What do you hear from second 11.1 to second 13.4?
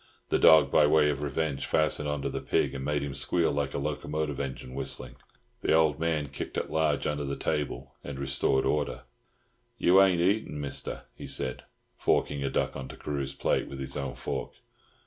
he said, forking a duck on to Carew's